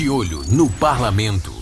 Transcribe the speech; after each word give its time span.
De 0.00 0.08
olho 0.08 0.42
no 0.48 0.66
parlamento. 0.66 1.52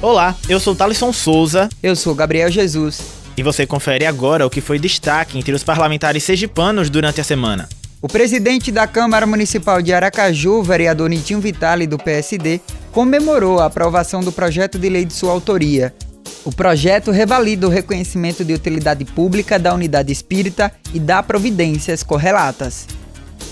Olá, 0.00 0.34
eu 0.48 0.58
sou 0.58 0.74
Thalisson 0.74 1.12
Souza. 1.12 1.68
Eu 1.82 1.94
sou 1.94 2.14
Gabriel 2.14 2.50
Jesus. 2.50 3.02
E 3.36 3.42
você 3.42 3.66
confere 3.66 4.06
agora 4.06 4.46
o 4.46 4.48
que 4.48 4.62
foi 4.62 4.78
destaque 4.78 5.36
entre 5.36 5.52
os 5.52 5.62
parlamentares 5.62 6.24
sergipanos 6.24 6.88
durante 6.88 7.20
a 7.20 7.24
semana. 7.24 7.68
O 8.00 8.08
presidente 8.08 8.72
da 8.72 8.86
Câmara 8.86 9.26
Municipal 9.26 9.82
de 9.82 9.92
Aracaju, 9.92 10.62
vereador 10.62 11.10
Nitinho 11.10 11.40
Vitale, 11.40 11.86
do 11.86 11.98
PSD, 11.98 12.62
comemorou 12.90 13.60
a 13.60 13.66
aprovação 13.66 14.22
do 14.22 14.32
projeto 14.32 14.78
de 14.78 14.88
lei 14.88 15.04
de 15.04 15.12
sua 15.12 15.32
autoria. 15.32 15.94
O 16.44 16.52
projeto 16.52 17.10
revalida 17.10 17.66
o 17.66 17.70
reconhecimento 17.70 18.44
de 18.44 18.52
utilidade 18.52 19.02
pública 19.06 19.58
da 19.58 19.72
unidade 19.72 20.12
espírita 20.12 20.70
e 20.92 21.00
dá 21.00 21.22
providências 21.22 22.02
correlatas. 22.02 22.86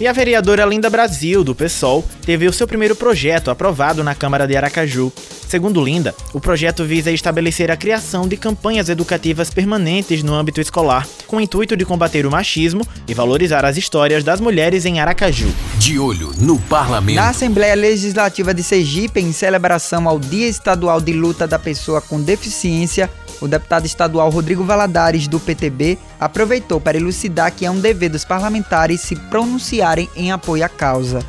E 0.00 0.08
a 0.08 0.12
vereadora 0.12 0.64
Linda 0.64 0.90
Brasil, 0.90 1.44
do 1.44 1.54
PSOL, 1.54 2.04
teve 2.26 2.48
o 2.48 2.52
seu 2.52 2.66
primeiro 2.66 2.96
projeto 2.96 3.48
aprovado 3.48 4.02
na 4.02 4.12
Câmara 4.12 4.44
de 4.44 4.56
Aracaju. 4.56 5.12
Segundo 5.46 5.80
Linda, 5.80 6.12
o 6.32 6.40
projeto 6.40 6.84
visa 6.84 7.12
estabelecer 7.12 7.70
a 7.70 7.76
criação 7.76 8.26
de 8.26 8.36
campanhas 8.36 8.88
educativas 8.88 9.50
permanentes 9.50 10.20
no 10.24 10.34
âmbito 10.34 10.60
escolar, 10.60 11.06
com 11.28 11.36
o 11.36 11.40
intuito 11.40 11.76
de 11.76 11.84
combater 11.84 12.26
o 12.26 12.30
machismo 12.30 12.84
e 13.06 13.14
valorizar 13.14 13.64
as 13.64 13.76
histórias 13.76 14.24
das 14.24 14.40
mulheres 14.40 14.84
em 14.84 14.98
Aracaju. 14.98 15.46
De 15.78 15.96
olho 15.96 16.32
no 16.38 16.58
parlamento. 16.58 17.14
Na 17.14 17.28
Assembleia 17.28 17.76
Legislativa 17.76 18.52
de 18.52 18.64
Sergipe, 18.64 19.20
em 19.20 19.32
celebração 19.32 20.08
ao 20.08 20.18
Dia 20.18 20.48
Estadual 20.48 21.00
de 21.00 21.12
Luta 21.12 21.46
da 21.46 21.58
Pessoa 21.58 22.00
com 22.00 22.20
Deficiência, 22.20 23.08
o 23.40 23.48
deputado 23.48 23.84
estadual 23.84 24.30
Rodrigo 24.30 24.64
Valadares, 24.64 25.28
do 25.28 25.38
PTB, 25.38 25.98
aproveitou 26.18 26.80
para 26.80 26.96
elucidar 26.96 27.52
que 27.52 27.66
é 27.66 27.70
um 27.70 27.78
dever 27.78 28.08
dos 28.08 28.24
parlamentares 28.24 29.02
se 29.02 29.16
em 30.16 30.32
apoio 30.32 30.64
à 30.64 30.68
causa. 30.68 31.20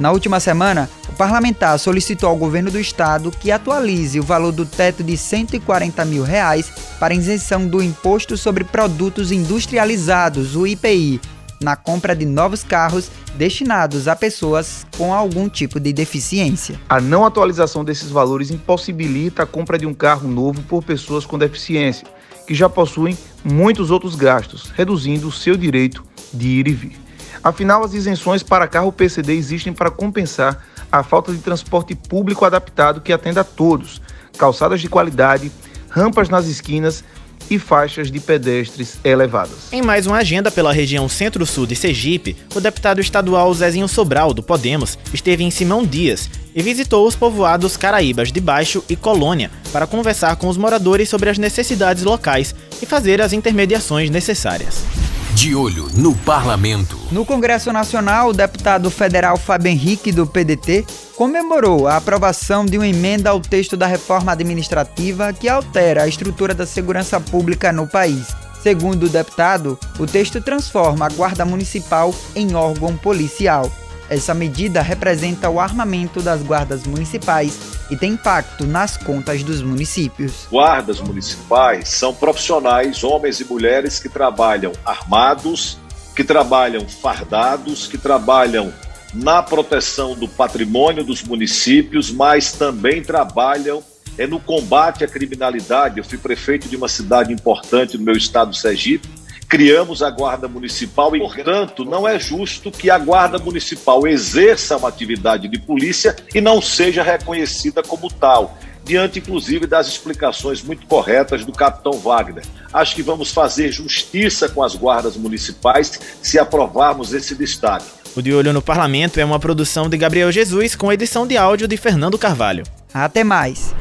Na 0.00 0.10
última 0.10 0.40
semana, 0.40 0.90
o 1.08 1.12
parlamentar 1.12 1.78
solicitou 1.78 2.28
ao 2.28 2.36
governo 2.36 2.70
do 2.70 2.80
estado 2.80 3.30
que 3.30 3.52
atualize 3.52 4.18
o 4.18 4.22
valor 4.22 4.50
do 4.50 4.66
teto 4.66 5.04
de 5.04 5.16
140 5.16 6.04
mil 6.04 6.24
reais 6.24 6.72
para 6.98 7.14
isenção 7.14 7.66
do 7.66 7.82
Imposto 7.82 8.36
sobre 8.36 8.64
Produtos 8.64 9.30
Industrializados, 9.30 10.56
o 10.56 10.66
IPI, 10.66 11.20
na 11.62 11.76
compra 11.76 12.16
de 12.16 12.26
novos 12.26 12.64
carros 12.64 13.10
destinados 13.36 14.08
a 14.08 14.16
pessoas 14.16 14.84
com 14.98 15.14
algum 15.14 15.48
tipo 15.48 15.78
de 15.78 15.92
deficiência. 15.92 16.80
A 16.88 17.00
não 17.00 17.24
atualização 17.24 17.84
desses 17.84 18.10
valores 18.10 18.50
impossibilita 18.50 19.44
a 19.44 19.46
compra 19.46 19.78
de 19.78 19.86
um 19.86 19.94
carro 19.94 20.28
novo 20.28 20.62
por 20.62 20.82
pessoas 20.82 21.24
com 21.24 21.38
deficiência, 21.38 22.06
que 22.46 22.54
já 22.54 22.68
possuem 22.68 23.16
muitos 23.44 23.90
outros 23.90 24.14
gastos, 24.14 24.70
reduzindo 24.74 25.28
o 25.28 25.32
seu 25.32 25.56
direito 25.56 26.02
de 26.32 26.48
ir 26.48 26.66
e 26.66 26.72
vir. 26.72 27.01
Afinal, 27.42 27.82
as 27.84 27.92
isenções 27.92 28.42
para 28.42 28.68
carro 28.68 28.92
PCD 28.92 29.34
existem 29.34 29.72
para 29.72 29.90
compensar 29.90 30.64
a 30.90 31.02
falta 31.02 31.32
de 31.32 31.38
transporte 31.38 31.94
público 31.94 32.44
adaptado 32.44 33.00
que 33.00 33.12
atenda 33.12 33.40
a 33.40 33.44
todos, 33.44 34.00
calçadas 34.38 34.80
de 34.80 34.88
qualidade, 34.88 35.50
rampas 35.88 36.28
nas 36.28 36.46
esquinas 36.46 37.02
e 37.50 37.58
faixas 37.58 38.10
de 38.10 38.20
pedestres 38.20 38.98
elevadas. 39.04 39.72
Em 39.72 39.82
mais 39.82 40.06
uma 40.06 40.18
agenda 40.18 40.50
pela 40.50 40.72
região 40.72 41.08
Centro-Sul 41.08 41.66
de 41.66 41.74
Sergipe, 41.74 42.36
o 42.54 42.60
deputado 42.60 43.00
estadual 43.00 43.52
Zezinho 43.52 43.88
Sobral, 43.88 44.32
do 44.32 44.42
Podemos, 44.42 44.98
esteve 45.12 45.42
em 45.42 45.50
Simão 45.50 45.84
Dias 45.84 46.30
e 46.54 46.62
visitou 46.62 47.06
os 47.06 47.16
povoados 47.16 47.76
Caraíbas 47.76 48.30
de 48.30 48.40
Baixo 48.40 48.84
e 48.88 48.94
Colônia 48.94 49.50
para 49.72 49.86
conversar 49.86 50.36
com 50.36 50.48
os 50.48 50.56
moradores 50.56 51.08
sobre 51.08 51.28
as 51.28 51.38
necessidades 51.38 52.04
locais 52.04 52.54
e 52.80 52.86
fazer 52.86 53.20
as 53.20 53.32
intermediações 53.32 54.08
necessárias. 54.10 55.01
De 55.34 55.54
olho 55.54 55.88
no 55.94 56.14
parlamento. 56.14 56.98
No 57.10 57.24
Congresso 57.24 57.72
Nacional, 57.72 58.28
o 58.28 58.32
deputado 58.32 58.90
federal 58.90 59.36
Fábio 59.36 59.70
Henrique, 59.70 60.12
do 60.12 60.26
PDT, 60.26 60.84
comemorou 61.16 61.88
a 61.88 61.96
aprovação 61.96 62.66
de 62.66 62.76
uma 62.76 62.86
emenda 62.86 63.30
ao 63.30 63.40
texto 63.40 63.76
da 63.76 63.86
reforma 63.86 64.32
administrativa 64.32 65.32
que 65.32 65.48
altera 65.48 66.02
a 66.02 66.08
estrutura 66.08 66.54
da 66.54 66.66
segurança 66.66 67.18
pública 67.18 67.72
no 67.72 67.86
país. 67.86 68.28
Segundo 68.62 69.04
o 69.04 69.08
deputado, 69.08 69.78
o 69.98 70.06
texto 70.06 70.40
transforma 70.40 71.06
a 71.06 71.08
Guarda 71.08 71.44
Municipal 71.44 72.14
em 72.36 72.54
órgão 72.54 72.96
policial. 72.96 73.72
Essa 74.10 74.34
medida 74.34 74.82
representa 74.82 75.48
o 75.48 75.58
armamento 75.58 76.20
das 76.20 76.42
guardas 76.42 76.86
municipais 76.86 77.58
e 77.92 77.96
tem 77.96 78.12
impacto 78.12 78.66
nas 78.66 78.96
contas 78.96 79.42
dos 79.42 79.60
municípios. 79.60 80.46
Guardas 80.50 80.98
municipais 80.98 81.90
são 81.90 82.14
profissionais, 82.14 83.04
homens 83.04 83.38
e 83.38 83.44
mulheres 83.44 84.00
que 84.00 84.08
trabalham 84.08 84.72
armados, 84.82 85.76
que 86.16 86.24
trabalham 86.24 86.88
fardados, 86.88 87.86
que 87.86 87.98
trabalham 87.98 88.72
na 89.12 89.42
proteção 89.42 90.14
do 90.14 90.26
patrimônio 90.26 91.04
dos 91.04 91.22
municípios, 91.22 92.10
mas 92.10 92.52
também 92.52 93.02
trabalham 93.02 93.84
é 94.16 94.26
no 94.26 94.40
combate 94.40 95.04
à 95.04 95.06
criminalidade. 95.06 95.98
Eu 95.98 96.04
fui 96.04 96.16
prefeito 96.16 96.68
de 96.68 96.76
uma 96.76 96.88
cidade 96.88 97.30
importante 97.30 97.98
no 97.98 98.04
meu 98.04 98.14
estado, 98.14 98.56
Sergipe, 98.56 99.06
criamos 99.52 100.02
a 100.02 100.08
Guarda 100.08 100.48
Municipal 100.48 101.14
e, 101.14 101.18
portanto, 101.18 101.84
não 101.84 102.08
é 102.08 102.18
justo 102.18 102.70
que 102.70 102.88
a 102.88 102.96
Guarda 102.96 103.38
Municipal 103.38 104.06
exerça 104.06 104.78
uma 104.78 104.88
atividade 104.88 105.46
de 105.46 105.58
polícia 105.58 106.16
e 106.34 106.40
não 106.40 106.62
seja 106.62 107.02
reconhecida 107.02 107.82
como 107.82 108.10
tal, 108.10 108.56
diante, 108.82 109.18
inclusive, 109.18 109.66
das 109.66 109.88
explicações 109.88 110.62
muito 110.62 110.86
corretas 110.86 111.44
do 111.44 111.52
capitão 111.52 111.92
Wagner. 111.92 112.46
Acho 112.72 112.94
que 112.94 113.02
vamos 113.02 113.30
fazer 113.30 113.70
justiça 113.70 114.48
com 114.48 114.62
as 114.62 114.74
guardas 114.74 115.18
municipais 115.18 116.00
se 116.22 116.38
aprovarmos 116.38 117.12
esse 117.12 117.34
destaque. 117.34 117.84
O 118.16 118.22
De 118.22 118.32
Olho 118.32 118.54
no 118.54 118.62
Parlamento 118.62 119.20
é 119.20 119.24
uma 119.24 119.38
produção 119.38 119.86
de 119.86 119.98
Gabriel 119.98 120.32
Jesus 120.32 120.74
com 120.74 120.90
edição 120.90 121.26
de 121.26 121.36
áudio 121.36 121.68
de 121.68 121.76
Fernando 121.76 122.16
Carvalho. 122.16 122.62
Até 122.94 123.22
mais. 123.22 123.74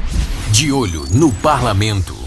De 0.52 0.70
Olho 0.70 1.06
no 1.14 1.32
Parlamento. 1.32 2.21